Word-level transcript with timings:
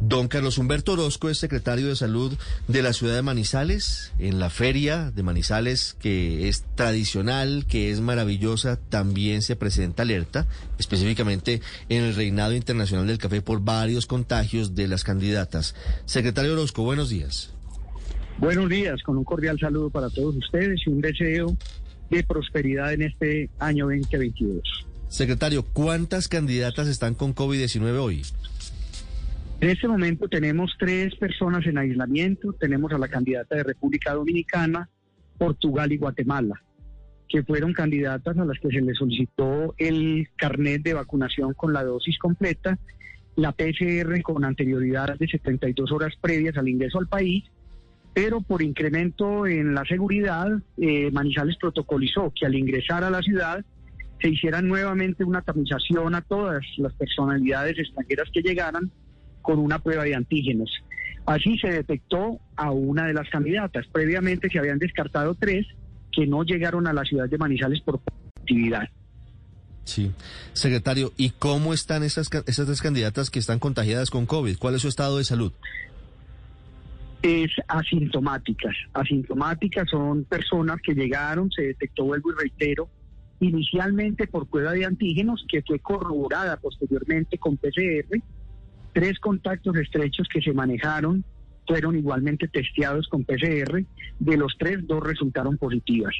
Don 0.00 0.28
Carlos 0.28 0.58
Humberto 0.58 0.92
Orozco 0.92 1.30
es 1.30 1.38
secretario 1.38 1.88
de 1.88 1.96
Salud 1.96 2.36
de 2.68 2.82
la 2.82 2.92
ciudad 2.92 3.14
de 3.14 3.22
Manizales, 3.22 4.12
en 4.18 4.38
la 4.38 4.50
feria 4.50 5.10
de 5.10 5.22
Manizales, 5.22 5.96
que 5.98 6.48
es 6.48 6.64
tradicional, 6.74 7.64
que 7.66 7.90
es 7.90 8.00
maravillosa, 8.00 8.76
también 8.76 9.40
se 9.40 9.56
presenta 9.56 10.02
alerta, 10.02 10.46
específicamente 10.78 11.62
en 11.88 12.02
el 12.02 12.14
reinado 12.14 12.54
internacional 12.54 13.06
del 13.06 13.18
café 13.18 13.40
por 13.40 13.60
varios 13.60 14.06
contagios 14.06 14.74
de 14.74 14.88
las 14.88 15.04
candidatas. 15.04 15.74
Secretario 16.04 16.52
Orozco, 16.52 16.82
buenos 16.82 17.08
días. 17.08 17.54
Buenos 18.38 18.68
días, 18.68 19.00
con 19.02 19.16
un 19.16 19.24
cordial 19.24 19.58
saludo 19.58 19.90
para 19.90 20.10
todos 20.10 20.36
ustedes 20.36 20.80
y 20.86 20.90
un 20.90 21.00
deseo 21.00 21.56
de 22.10 22.24
prosperidad 22.24 22.92
en 22.92 23.02
este 23.02 23.48
año 23.58 23.86
2022. 23.86 24.60
Secretario, 25.08 25.64
¿cuántas 25.64 26.26
candidatas 26.26 26.88
están 26.88 27.14
con 27.14 27.34
COVID-19 27.34 27.98
hoy? 28.00 28.22
En 29.60 29.70
este 29.70 29.88
momento 29.88 30.28
tenemos 30.28 30.74
tres 30.78 31.14
personas 31.16 31.66
en 31.66 31.78
aislamiento. 31.78 32.52
Tenemos 32.52 32.92
a 32.92 32.98
la 32.98 33.08
candidata 33.08 33.56
de 33.56 33.62
República 33.62 34.12
Dominicana, 34.12 34.90
Portugal 35.38 35.90
y 35.92 35.96
Guatemala, 35.96 36.60
que 37.28 37.42
fueron 37.44 37.72
candidatas 37.72 38.36
a 38.36 38.44
las 38.44 38.58
que 38.58 38.68
se 38.68 38.80
les 38.80 38.98
solicitó 38.98 39.74
el 39.78 40.28
carnet 40.36 40.82
de 40.82 40.94
vacunación 40.94 41.54
con 41.54 41.72
la 41.72 41.84
dosis 41.84 42.18
completa, 42.18 42.78
la 43.36 43.52
PCR 43.52 44.22
con 44.22 44.44
anterioridad 44.44 45.18
de 45.18 45.26
72 45.26 45.90
horas 45.92 46.12
previas 46.20 46.56
al 46.56 46.68
ingreso 46.68 46.98
al 46.98 47.08
país, 47.08 47.44
pero 48.12 48.40
por 48.40 48.62
incremento 48.62 49.46
en 49.46 49.74
la 49.74 49.84
seguridad, 49.84 50.48
eh, 50.76 51.10
Manizales 51.10 51.56
protocolizó 51.56 52.32
que 52.38 52.46
al 52.46 52.54
ingresar 52.54 53.02
a 53.02 53.10
la 53.10 53.22
ciudad 53.22 53.64
se 54.20 54.28
hiciera 54.28 54.62
nuevamente 54.62 55.24
una 55.24 55.42
tamización 55.42 56.14
a 56.14 56.20
todas 56.20 56.64
las 56.76 56.92
personalidades 56.94 57.78
extranjeras 57.78 58.28
que 58.32 58.42
llegaran 58.42 58.92
con 59.44 59.58
una 59.58 59.78
prueba 59.78 60.04
de 60.04 60.14
antígenos. 60.14 60.70
Así 61.26 61.58
se 61.58 61.68
detectó 61.68 62.40
a 62.56 62.70
una 62.70 63.06
de 63.06 63.12
las 63.12 63.28
candidatas. 63.28 63.86
Previamente 63.92 64.48
se 64.48 64.58
habían 64.58 64.78
descartado 64.78 65.34
tres 65.34 65.66
que 66.10 66.26
no 66.26 66.42
llegaron 66.44 66.86
a 66.86 66.92
la 66.92 67.04
ciudad 67.04 67.28
de 67.28 67.38
Manizales 67.38 67.80
por 67.82 68.00
actividad. 68.36 68.88
Sí. 69.84 70.12
Secretario, 70.54 71.12
¿y 71.18 71.30
cómo 71.30 71.74
están 71.74 72.02
esas, 72.04 72.30
esas 72.46 72.66
tres 72.66 72.80
candidatas 72.80 73.30
que 73.30 73.38
están 73.38 73.58
contagiadas 73.58 74.10
con 74.10 74.24
COVID? 74.24 74.56
¿Cuál 74.58 74.76
es 74.76 74.82
su 74.82 74.88
estado 74.88 75.18
de 75.18 75.24
salud? 75.24 75.52
Es 77.22 77.50
asintomáticas. 77.68 78.74
Asintomáticas 78.94 79.88
son 79.90 80.24
personas 80.24 80.78
que 80.82 80.94
llegaron, 80.94 81.50
se 81.50 81.62
detectó, 81.62 82.04
vuelvo 82.04 82.32
y 82.32 82.34
reitero, 82.40 82.88
inicialmente 83.40 84.26
por 84.26 84.46
prueba 84.46 84.72
de 84.72 84.86
antígenos 84.86 85.44
que 85.50 85.62
fue 85.62 85.78
corroborada 85.78 86.56
posteriormente 86.56 87.36
con 87.36 87.56
PCR 87.58 88.22
Tres 88.94 89.18
contactos 89.18 89.76
estrechos 89.76 90.26
que 90.32 90.40
se 90.40 90.54
manejaron 90.54 91.24
fueron 91.66 91.96
igualmente 91.96 92.48
testeados 92.48 93.08
con 93.08 93.24
PCR. 93.24 93.84
De 94.18 94.36
los 94.36 94.54
tres, 94.58 94.86
dos 94.86 95.02
resultaron 95.02 95.58
positivas. 95.58 96.14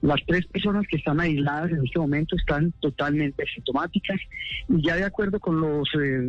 Las 0.00 0.20
tres 0.26 0.46
personas 0.46 0.86
que 0.88 0.96
están 0.96 1.20
aisladas 1.20 1.72
en 1.72 1.84
este 1.84 1.98
momento 1.98 2.36
están 2.36 2.72
totalmente 2.80 3.42
asintomáticas 3.42 4.20
y 4.68 4.86
ya 4.86 4.94
de 4.94 5.04
acuerdo 5.04 5.40
con 5.40 5.60
los 5.60 5.88
eh, 6.00 6.20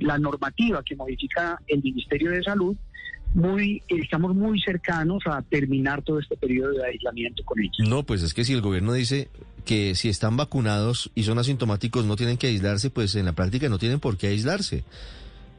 la 0.00 0.18
normativa 0.18 0.82
que 0.82 0.94
modifica 0.94 1.58
el 1.66 1.82
Ministerio 1.82 2.32
de 2.32 2.42
Salud, 2.42 2.76
muy 3.32 3.82
estamos 3.88 4.34
muy 4.34 4.60
cercanos 4.60 5.22
a 5.26 5.40
terminar 5.40 6.02
todo 6.02 6.20
este 6.20 6.36
periodo 6.36 6.72
de 6.72 6.84
aislamiento 6.84 7.42
con 7.44 7.60
ellos. 7.60 7.88
No, 7.88 8.02
pues 8.02 8.22
es 8.22 8.34
que 8.34 8.44
si 8.44 8.52
el 8.52 8.60
gobierno 8.60 8.92
dice 8.92 9.28
que 9.64 9.94
si 9.94 10.10
están 10.10 10.36
vacunados 10.36 11.10
y 11.14 11.22
son 11.22 11.38
asintomáticos 11.38 12.04
no 12.04 12.16
tienen 12.16 12.36
que 12.36 12.48
aislarse, 12.48 12.90
pues 12.90 13.14
en 13.14 13.24
la 13.24 13.32
práctica 13.32 13.70
no 13.70 13.78
tienen 13.78 14.00
por 14.00 14.18
qué 14.18 14.26
aislarse. 14.26 14.84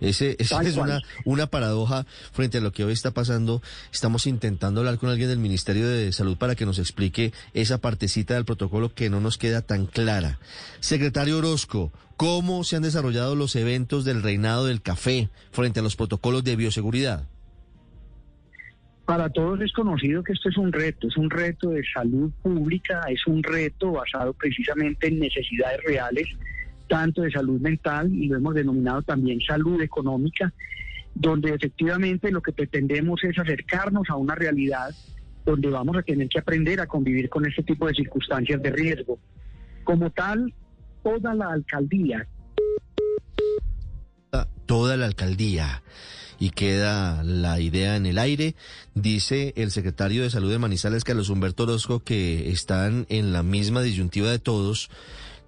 Ese, 0.01 0.35
esa 0.39 0.61
es 0.61 0.75
una, 0.77 1.01
una 1.23 1.47
paradoja 1.47 2.05
frente 2.31 2.57
a 2.57 2.61
lo 2.61 2.71
que 2.71 2.83
hoy 2.83 2.93
está 2.93 3.11
pasando. 3.11 3.61
Estamos 3.93 4.27
intentando 4.27 4.81
hablar 4.81 4.97
con 4.97 5.09
alguien 5.09 5.29
del 5.29 5.39
Ministerio 5.39 5.87
de 5.87 6.11
Salud 6.11 6.37
para 6.37 6.55
que 6.55 6.65
nos 6.65 6.79
explique 6.79 7.33
esa 7.53 7.79
partecita 7.79 8.33
del 8.33 8.45
protocolo 8.45 8.93
que 8.93 9.09
no 9.09 9.21
nos 9.21 9.37
queda 9.37 9.61
tan 9.61 9.85
clara. 9.85 10.39
Secretario 10.79 11.37
Orozco, 11.37 11.91
¿cómo 12.17 12.63
se 12.63 12.75
han 12.75 12.83
desarrollado 12.83 13.35
los 13.35 13.55
eventos 13.55 14.05
del 14.05 14.21
reinado 14.21 14.65
del 14.65 14.81
café 14.81 15.29
frente 15.51 15.79
a 15.79 15.83
los 15.83 15.95
protocolos 15.95 16.43
de 16.43 16.55
bioseguridad? 16.55 17.27
Para 19.05 19.29
todos 19.29 19.61
es 19.61 19.71
conocido 19.71 20.23
que 20.23 20.33
esto 20.33 20.49
es 20.49 20.57
un 20.57 20.73
reto, 20.73 21.07
es 21.07 21.15
un 21.15 21.29
reto 21.29 21.69
de 21.69 21.83
salud 21.93 22.31
pública, 22.41 23.03
es 23.07 23.25
un 23.27 23.43
reto 23.43 23.91
basado 23.91 24.33
precisamente 24.33 25.07
en 25.07 25.19
necesidades 25.19 25.79
reales 25.83 26.27
tanto 26.87 27.21
de 27.21 27.31
salud 27.31 27.59
mental 27.59 28.13
y 28.13 28.27
lo 28.27 28.37
hemos 28.37 28.55
denominado 28.55 29.01
también 29.01 29.39
salud 29.41 29.81
económica, 29.81 30.53
donde 31.13 31.53
efectivamente 31.53 32.31
lo 32.31 32.41
que 32.41 32.51
pretendemos 32.51 33.23
es 33.23 33.37
acercarnos 33.37 34.09
a 34.09 34.15
una 34.15 34.35
realidad 34.35 34.93
donde 35.45 35.69
vamos 35.69 35.95
a 35.97 36.01
tener 36.01 36.27
que 36.27 36.39
aprender 36.39 36.81
a 36.81 36.87
convivir 36.87 37.29
con 37.29 37.45
este 37.45 37.63
tipo 37.63 37.87
de 37.87 37.93
circunstancias 37.93 38.61
de 38.61 38.71
riesgo. 38.71 39.19
Como 39.83 40.09
tal, 40.09 40.53
toda 41.03 41.33
la 41.35 41.51
alcaldía. 41.51 42.27
Toda 44.65 44.97
la 44.97 45.05
alcaldía. 45.05 45.83
Y 46.39 46.49
queda 46.49 47.23
la 47.23 47.59
idea 47.59 47.95
en 47.95 48.07
el 48.07 48.17
aire. 48.17 48.55
Dice 48.95 49.53
el 49.55 49.71
secretario 49.71 50.23
de 50.23 50.31
Salud 50.31 50.51
de 50.51 50.59
Manizales, 50.59 51.03
Carlos 51.03 51.29
Humberto 51.29 51.63
Orozco, 51.63 52.03
que 52.03 52.49
están 52.49 53.05
en 53.09 53.31
la 53.31 53.43
misma 53.43 53.83
disyuntiva 53.83 54.31
de 54.31 54.39
todos 54.39 54.89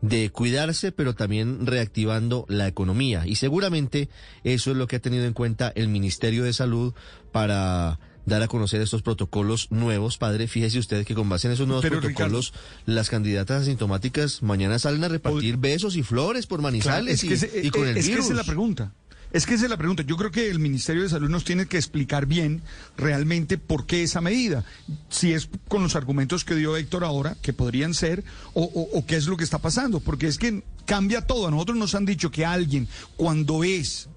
de 0.01 0.29
cuidarse, 0.29 0.91
pero 0.91 1.15
también 1.15 1.65
reactivando 1.65 2.45
la 2.49 2.67
economía. 2.67 3.25
Y 3.25 3.35
seguramente 3.35 4.09
eso 4.43 4.71
es 4.71 4.77
lo 4.77 4.87
que 4.87 4.97
ha 4.97 5.01
tenido 5.01 5.25
en 5.25 5.33
cuenta 5.33 5.71
el 5.75 5.87
Ministerio 5.87 6.43
de 6.43 6.53
Salud 6.53 6.93
para 7.31 7.99
dar 8.25 8.43
a 8.43 8.47
conocer 8.47 8.81
estos 8.81 9.01
protocolos 9.01 9.71
nuevos. 9.71 10.17
Padre, 10.17 10.47
fíjese 10.47 10.79
usted 10.79 11.05
que 11.05 11.15
con 11.15 11.29
base 11.29 11.47
en 11.47 11.53
esos 11.53 11.67
nuevos 11.67 11.85
protocolos, 11.85 12.53
las 12.85 13.09
candidatas 13.09 13.63
asintomáticas 13.63 14.43
mañana 14.43 14.77
salen 14.79 15.03
a 15.05 15.07
repartir 15.07 15.57
besos 15.57 15.95
y 15.95 16.03
flores 16.03 16.45
por 16.45 16.61
Manizales 16.61 17.23
y, 17.23 17.69
con 17.71 17.87
el 17.87 17.97
es 17.97 18.07
virus. 18.07 18.25
Que 18.25 18.33
esa 18.33 18.33
es 18.33 18.37
la 18.37 18.43
pregunta. 18.43 18.93
Es 19.31 19.45
que 19.45 19.55
esa 19.55 19.65
es 19.65 19.69
la 19.69 19.77
pregunta. 19.77 20.03
Yo 20.03 20.15
creo 20.15 20.31
que 20.31 20.49
el 20.49 20.59
Ministerio 20.59 21.03
de 21.03 21.09
Salud 21.09 21.29
nos 21.29 21.43
tiene 21.43 21.65
que 21.65 21.77
explicar 21.77 22.25
bien 22.25 22.61
realmente 22.95 23.57
por 23.57 23.85
qué 23.85 24.03
esa 24.03 24.21
medida. 24.21 24.63
Si 25.09 25.33
es 25.33 25.49
con 25.67 25.83
los 25.83 25.95
argumentos 25.95 26.45
que 26.45 26.55
dio 26.55 26.77
Héctor 26.77 27.03
ahora, 27.03 27.35
que 27.41 27.53
podrían 27.53 27.93
ser, 27.93 28.23
o, 28.53 29.03
qué 29.05 29.17
es 29.17 29.27
lo 29.27 29.37
que 29.37 29.43
está 29.43 29.59
pasando. 29.59 29.99
Porque 29.99 30.27
es 30.27 30.37
que 30.37 30.63
cambia 30.85 31.21
todo. 31.21 31.47
A 31.47 31.51
nosotros 31.51 31.77
nos 31.77 31.95
han 31.95 32.05
dicho 32.05 32.31
que 32.31 32.45
alguien, 32.45 32.87
cuando 33.17 33.63
es 33.63 34.09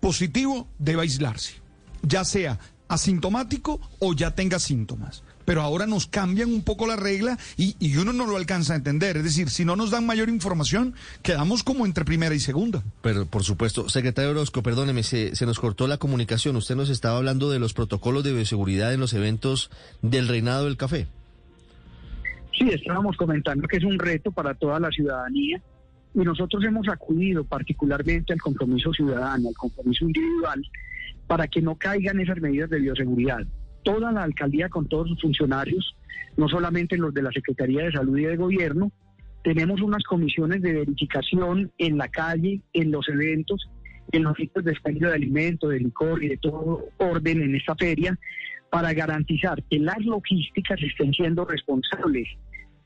positivo, 0.00 0.68
debe 0.78 1.02
aislarse. 1.02 1.54
Ya 2.02 2.24
sea 2.24 2.58
asintomático 2.88 3.80
o 3.98 4.14
ya 4.14 4.34
tenga 4.34 4.58
síntomas 4.58 5.22
pero 5.44 5.62
ahora 5.62 5.86
nos 5.86 6.06
cambian 6.06 6.52
un 6.52 6.62
poco 6.62 6.86
la 6.86 6.96
regla 6.96 7.38
y, 7.56 7.76
y, 7.78 7.96
uno 7.96 8.12
no 8.12 8.26
lo 8.26 8.36
alcanza 8.36 8.74
a 8.74 8.76
entender. 8.76 9.16
Es 9.16 9.24
decir, 9.24 9.50
si 9.50 9.64
no 9.64 9.76
nos 9.76 9.90
dan 9.90 10.06
mayor 10.06 10.28
información, 10.28 10.94
quedamos 11.22 11.62
como 11.62 11.86
entre 11.86 12.04
primera 12.04 12.34
y 12.34 12.40
segunda. 12.40 12.82
Pero, 13.02 13.26
por 13.26 13.44
supuesto, 13.44 13.88
secretario 13.88 14.30
Orozco, 14.30 14.62
perdóneme, 14.62 15.02
se, 15.02 15.34
se 15.36 15.46
nos 15.46 15.58
cortó 15.58 15.86
la 15.86 15.98
comunicación. 15.98 16.56
Usted 16.56 16.76
nos 16.76 16.90
estaba 16.90 17.18
hablando 17.18 17.50
de 17.50 17.58
los 17.58 17.74
protocolos 17.74 18.24
de 18.24 18.32
bioseguridad 18.32 18.92
en 18.92 19.00
los 19.00 19.12
eventos 19.14 19.70
del 20.02 20.28
reinado 20.28 20.64
del 20.64 20.76
café. 20.76 21.06
Sí, 22.58 22.68
estábamos 22.70 23.16
comentando 23.16 23.66
que 23.66 23.78
es 23.78 23.84
un 23.84 23.98
reto 23.98 24.30
para 24.30 24.54
toda 24.54 24.78
la 24.78 24.90
ciudadanía 24.90 25.60
y 26.14 26.20
nosotros 26.20 26.62
hemos 26.64 26.88
acudido 26.88 27.42
particularmente 27.44 28.32
al 28.32 28.40
compromiso 28.40 28.92
ciudadano, 28.92 29.48
al 29.48 29.54
compromiso 29.54 30.04
individual, 30.04 30.64
para 31.26 31.48
que 31.48 31.60
no 31.60 31.74
caigan 31.74 32.20
esas 32.20 32.40
medidas 32.40 32.70
de 32.70 32.78
bioseguridad 32.78 33.44
toda 33.84 34.10
la 34.10 34.24
alcaldía 34.24 34.68
con 34.68 34.88
todos 34.88 35.08
sus 35.08 35.20
funcionarios, 35.20 35.96
no 36.36 36.48
solamente 36.48 36.96
los 36.96 37.14
de 37.14 37.22
la 37.22 37.30
Secretaría 37.30 37.84
de 37.84 37.92
Salud 37.92 38.18
y 38.18 38.24
de 38.24 38.36
Gobierno, 38.36 38.90
tenemos 39.44 39.80
unas 39.82 40.02
comisiones 40.04 40.62
de 40.62 40.72
verificación 40.72 41.70
en 41.78 41.98
la 41.98 42.08
calle, 42.08 42.60
en 42.72 42.90
los 42.90 43.08
eventos, 43.08 43.68
en 44.10 44.24
los 44.24 44.36
sitios 44.36 44.64
de 44.64 44.72
expendio 44.72 45.08
de 45.08 45.14
alimentos, 45.14 45.70
de 45.70 45.80
licor 45.80 46.24
y 46.24 46.28
de 46.28 46.38
todo 46.38 46.86
orden 46.96 47.42
en 47.42 47.54
esta 47.54 47.74
feria, 47.76 48.18
para 48.70 48.92
garantizar 48.92 49.62
que 49.70 49.78
las 49.78 50.04
logísticas 50.04 50.82
estén 50.82 51.12
siendo 51.12 51.44
responsables, 51.44 52.26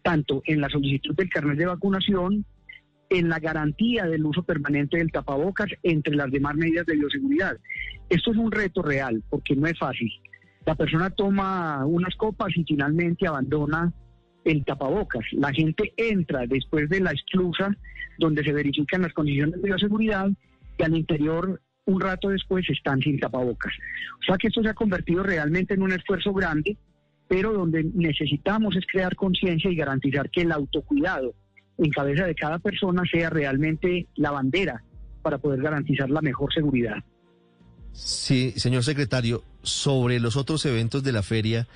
tanto 0.02 0.42
en 0.46 0.60
la 0.60 0.68
solicitud 0.68 1.14
del 1.14 1.30
carnet 1.30 1.56
de 1.56 1.66
vacunación 1.66 2.44
en 3.10 3.28
la 3.28 3.38
garantía 3.38 4.06
del 4.06 4.26
uso 4.26 4.42
permanente 4.42 4.98
del 4.98 5.10
tapabocas 5.10 5.68
entre 5.82 6.14
las 6.14 6.30
demás 6.30 6.56
medidas 6.56 6.86
de 6.86 6.96
bioseguridad. 6.96 7.56
Esto 8.10 8.32
es 8.32 8.36
un 8.36 8.52
reto 8.52 8.82
real 8.82 9.22
porque 9.30 9.56
no 9.56 9.66
es 9.66 9.78
fácil. 9.78 10.10
La 10.68 10.74
persona 10.74 11.08
toma 11.08 11.86
unas 11.86 12.14
copas 12.16 12.54
y 12.54 12.62
finalmente 12.62 13.26
abandona 13.26 13.90
el 14.44 14.66
tapabocas. 14.66 15.24
La 15.32 15.50
gente 15.50 15.94
entra 15.96 16.44
después 16.46 16.90
de 16.90 17.00
la 17.00 17.12
esclusa 17.12 17.74
donde 18.18 18.44
se 18.44 18.52
verifican 18.52 19.00
las 19.00 19.14
condiciones 19.14 19.62
de 19.62 19.66
bioseguridad 19.66 20.28
y 20.76 20.82
al 20.82 20.94
interior 20.94 21.62
un 21.86 22.00
rato 22.02 22.28
después 22.28 22.68
están 22.68 23.00
sin 23.00 23.18
tapabocas. 23.18 23.72
O 24.20 24.24
sea 24.26 24.36
que 24.36 24.48
esto 24.48 24.62
se 24.62 24.68
ha 24.68 24.74
convertido 24.74 25.22
realmente 25.22 25.72
en 25.72 25.80
un 25.80 25.92
esfuerzo 25.92 26.34
grande, 26.34 26.76
pero 27.28 27.54
donde 27.54 27.84
necesitamos 27.94 28.76
es 28.76 28.84
crear 28.92 29.16
conciencia 29.16 29.70
y 29.70 29.74
garantizar 29.74 30.28
que 30.28 30.42
el 30.42 30.52
autocuidado 30.52 31.32
en 31.78 31.88
cabeza 31.88 32.26
de 32.26 32.34
cada 32.34 32.58
persona 32.58 33.04
sea 33.10 33.30
realmente 33.30 34.06
la 34.16 34.32
bandera 34.32 34.82
para 35.22 35.38
poder 35.38 35.62
garantizar 35.62 36.10
la 36.10 36.20
mejor 36.20 36.52
seguridad. 36.52 36.98
Sí, 37.98 38.54
señor 38.56 38.84
secretario, 38.84 39.42
sobre 39.64 40.20
los 40.20 40.36
otros 40.36 40.64
eventos 40.64 41.02
de 41.02 41.10
la 41.10 41.24
feria, 41.24 41.66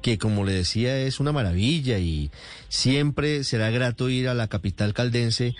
que 0.00 0.16
como 0.16 0.44
le 0.44 0.52
decía 0.52 0.96
es 1.00 1.18
una 1.18 1.32
maravilla 1.32 1.98
y 1.98 2.30
siempre 2.68 3.42
será 3.42 3.70
grato 3.70 4.08
ir 4.08 4.28
a 4.28 4.34
la 4.34 4.46
capital 4.46 4.94
caldense, 4.94 5.56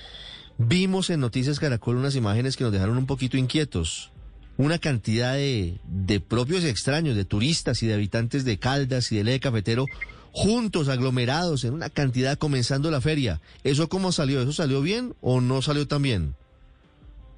vimos 0.58 1.10
en 1.10 1.18
Noticias 1.18 1.58
Caracol 1.58 1.96
unas 1.96 2.14
imágenes 2.14 2.56
que 2.56 2.62
nos 2.62 2.72
dejaron 2.72 2.98
un 2.98 3.06
poquito 3.06 3.36
inquietos. 3.36 4.12
Una 4.56 4.78
cantidad 4.78 5.34
de, 5.34 5.80
de 5.84 6.20
propios 6.20 6.64
extraños, 6.64 7.16
de 7.16 7.24
turistas 7.24 7.82
y 7.82 7.88
de 7.88 7.94
habitantes 7.94 8.44
de 8.44 8.58
Caldas 8.58 9.10
y 9.10 9.16
del 9.16 9.28
eje 9.28 9.40
cafetero 9.40 9.86
juntos, 10.30 10.88
aglomerados, 10.88 11.64
en 11.64 11.74
una 11.74 11.90
cantidad 11.90 12.38
comenzando 12.38 12.90
la 12.90 13.00
feria. 13.00 13.40
¿Eso 13.64 13.88
cómo 13.88 14.12
salió? 14.12 14.40
¿Eso 14.40 14.52
salió 14.52 14.82
bien 14.82 15.14
o 15.20 15.40
no 15.40 15.62
salió 15.62 15.88
tan 15.88 16.02
bien? 16.02 16.36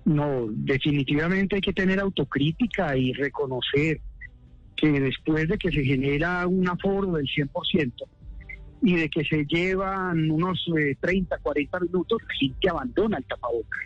No, 0.09 0.47
definitivamente 0.49 1.57
hay 1.57 1.61
que 1.61 1.75
tener 1.75 2.01
autocrítica 2.01 2.97
y 2.97 3.13
reconocer 3.13 4.01
que 4.75 5.01
después 5.01 5.47
de 5.49 5.59
que 5.59 5.71
se 5.71 5.85
genera 5.85 6.47
un 6.47 6.67
aforo 6.67 7.13
del 7.13 7.27
100% 7.27 7.93
y 8.81 8.95
de 8.95 9.11
que 9.11 9.23
se 9.25 9.45
llevan 9.45 10.31
unos 10.31 10.65
30, 11.01 11.37
eh, 11.37 11.39
40 11.43 11.81
minutos, 11.81 12.23
la 12.27 12.35
gente 12.37 12.71
abandona 12.71 13.19
el 13.19 13.25
tapabocas. 13.25 13.81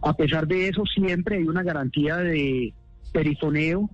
A 0.00 0.16
pesar 0.16 0.46
de 0.46 0.68
eso, 0.68 0.84
siempre 0.86 1.36
hay 1.36 1.44
una 1.44 1.62
garantía 1.62 2.16
de 2.16 2.72
perifoneo 3.12 3.90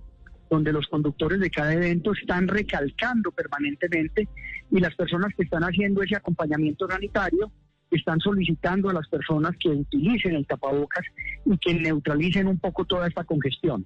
donde 0.49 0.71
los 0.71 0.87
conductores 0.87 1.41
de 1.41 1.49
cada 1.49 1.73
evento 1.73 2.13
están 2.13 2.47
recalcando 2.47 3.31
permanentemente 3.31 4.29
y 4.71 4.79
las 4.79 4.95
personas 4.95 5.33
que 5.35 5.43
están 5.43 5.63
haciendo 5.63 6.03
ese 6.03 6.15
acompañamiento 6.15 6.87
sanitario 6.87 7.51
están 7.91 8.19
solicitando 8.19 8.89
a 8.89 8.93
las 8.93 9.07
personas 9.07 9.55
que 9.59 9.69
utilicen 9.69 10.35
el 10.35 10.45
tapabocas 10.45 11.05
y 11.45 11.57
que 11.57 11.73
neutralicen 11.73 12.47
un 12.47 12.59
poco 12.59 12.85
toda 12.85 13.07
esta 13.07 13.23
congestión. 13.23 13.85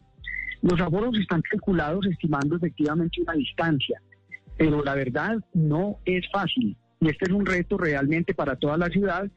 Los 0.61 0.79
aforos 0.79 1.17
están 1.17 1.41
calculados 1.41 2.05
estimando 2.05 2.55
efectivamente 2.55 3.21
una 3.21 3.33
distancia, 3.33 4.01
pero 4.57 4.83
la 4.83 4.95
verdad 4.95 5.37
no 5.53 5.97
es 6.05 6.25
fácil 6.31 6.77
y 7.01 7.09
este 7.09 7.25
es 7.25 7.31
un 7.31 7.45
reto 7.45 7.77
realmente 7.77 8.33
para 8.33 8.55
toda 8.55 8.77
la 8.77 8.87
ciudad 8.87 9.29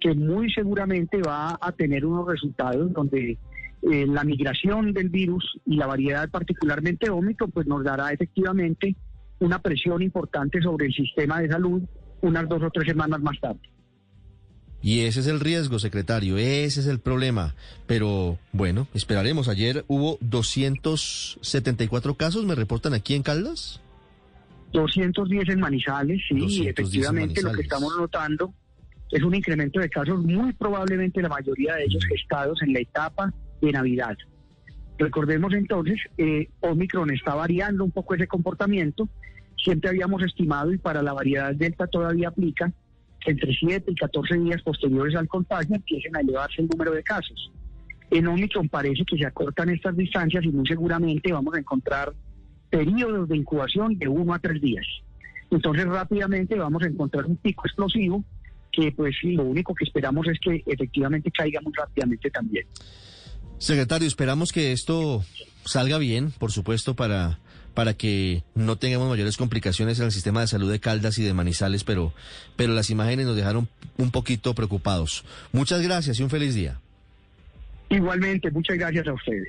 que 0.00 0.14
muy 0.14 0.52
seguramente 0.52 1.22
va 1.22 1.56
a 1.60 1.72
tener 1.72 2.04
unos 2.04 2.26
resultados 2.26 2.92
donde 2.92 3.38
eh, 3.82 4.06
la 4.06 4.24
migración 4.24 4.92
del 4.92 5.08
virus 5.08 5.60
y 5.64 5.76
la 5.76 5.86
variedad 5.86 6.28
particularmente 6.30 7.10
ómico 7.10 7.46
pues 7.48 7.66
nos 7.66 7.84
dará 7.84 8.12
efectivamente 8.12 8.96
una 9.38 9.60
presión 9.60 10.02
importante 10.02 10.60
sobre 10.60 10.86
el 10.86 10.92
sistema 10.92 11.40
de 11.40 11.48
salud 11.48 11.82
unas 12.22 12.48
dos 12.48 12.62
o 12.62 12.70
tres 12.70 12.88
semanas 12.88 13.20
más 13.20 13.38
tarde. 13.40 13.71
Y 14.82 15.00
ese 15.02 15.20
es 15.20 15.28
el 15.28 15.38
riesgo, 15.38 15.78
secretario, 15.78 16.36
ese 16.38 16.80
es 16.80 16.86
el 16.86 16.98
problema. 16.98 17.54
Pero 17.86 18.38
bueno, 18.52 18.88
esperaremos. 18.94 19.48
Ayer 19.48 19.84
hubo 19.86 20.18
274 20.20 22.14
casos, 22.16 22.44
me 22.44 22.56
reportan 22.56 22.92
aquí 22.92 23.14
en 23.14 23.22
Caldas. 23.22 23.80
210 24.72 25.50
en 25.50 25.60
Manizales, 25.60 26.20
sí, 26.28 26.66
efectivamente 26.66 27.42
lo 27.42 27.52
que 27.52 27.60
estamos 27.62 27.94
notando 27.96 28.54
es 29.10 29.22
un 29.22 29.34
incremento 29.34 29.78
de 29.78 29.90
casos, 29.90 30.18
muy 30.24 30.54
probablemente 30.54 31.20
la 31.20 31.28
mayoría 31.28 31.74
de 31.74 31.84
ellos 31.84 32.04
gestados 32.06 32.60
en 32.62 32.72
la 32.72 32.80
etapa 32.80 33.32
de 33.60 33.70
Navidad. 33.70 34.16
Recordemos 34.98 35.52
entonces, 35.52 35.98
eh, 36.16 36.48
Omicron 36.60 37.10
está 37.10 37.34
variando 37.34 37.84
un 37.84 37.90
poco 37.90 38.14
ese 38.14 38.26
comportamiento. 38.26 39.08
Siempre 39.62 39.90
habíamos 39.90 40.22
estimado, 40.22 40.72
y 40.72 40.78
para 40.78 41.02
la 41.02 41.12
variedad 41.12 41.54
Delta 41.54 41.86
todavía 41.86 42.28
aplica, 42.28 42.72
entre 43.26 43.54
7 43.54 43.90
y 43.90 43.94
14 43.94 44.38
días 44.38 44.62
posteriores 44.62 45.14
al 45.14 45.28
contagio 45.28 45.76
empiecen 45.76 46.16
a 46.16 46.20
elevarse 46.20 46.62
el 46.62 46.68
número 46.68 46.92
de 46.92 47.02
casos. 47.02 47.52
En 48.10 48.26
Omicron 48.26 48.68
parece 48.68 49.04
que 49.04 49.16
se 49.16 49.26
acortan 49.26 49.70
estas 49.70 49.96
distancias 49.96 50.44
y 50.44 50.48
muy 50.48 50.66
seguramente 50.66 51.32
vamos 51.32 51.54
a 51.54 51.58
encontrar 51.58 52.12
periodos 52.70 53.28
de 53.28 53.36
incubación 53.36 53.98
de 53.98 54.08
1 54.08 54.34
a 54.34 54.38
3 54.38 54.60
días. 54.60 54.86
Entonces 55.50 55.86
rápidamente 55.86 56.56
vamos 56.56 56.82
a 56.82 56.86
encontrar 56.86 57.26
un 57.26 57.36
pico 57.36 57.62
explosivo 57.66 58.24
que 58.72 58.90
pues 58.92 59.14
lo 59.22 59.44
único 59.44 59.74
que 59.74 59.84
esperamos 59.84 60.26
es 60.26 60.38
que 60.40 60.62
efectivamente 60.66 61.30
caiga 61.30 61.60
muy 61.60 61.72
rápidamente 61.74 62.30
también. 62.30 62.66
Secretario, 63.58 64.08
esperamos 64.08 64.50
que 64.50 64.72
esto 64.72 65.22
salga 65.64 65.98
bien, 65.98 66.32
por 66.32 66.50
supuesto, 66.50 66.96
para, 66.96 67.38
para 67.74 67.94
que 67.94 68.42
no 68.54 68.76
tengamos 68.76 69.08
mayores 69.08 69.36
complicaciones 69.36 69.98
en 69.98 70.06
el 70.06 70.12
sistema 70.12 70.40
de 70.40 70.46
salud 70.46 70.70
de 70.70 70.80
Caldas 70.80 71.18
y 71.18 71.24
de 71.24 71.34
Manizales, 71.34 71.84
pero, 71.84 72.12
pero 72.56 72.72
las 72.72 72.90
imágenes 72.90 73.26
nos 73.26 73.36
dejaron 73.36 73.68
un 73.98 74.10
poquito 74.10 74.54
preocupados. 74.54 75.24
Muchas 75.52 75.82
gracias 75.82 76.18
y 76.20 76.22
un 76.22 76.30
feliz 76.30 76.54
día. 76.54 76.78
Igualmente, 77.88 78.50
muchas 78.50 78.78
gracias 78.78 79.06
a 79.06 79.12
ustedes. 79.12 79.48